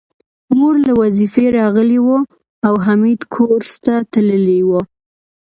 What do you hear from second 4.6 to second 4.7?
و